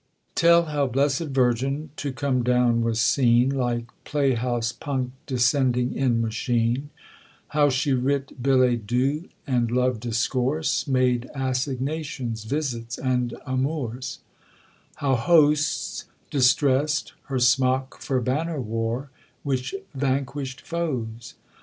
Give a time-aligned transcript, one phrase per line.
[0.33, 6.19] Tell, how blessed Virgin to come down was seen, Like play house punk descending in
[6.19, 6.89] machine,
[7.49, 14.21] How she writ billet doux and love discourse, Made assignations, visits, and amours;
[14.95, 19.11] How hosts distrest, her smock for banner wore,
[19.43, 21.35] Which vanquished foes!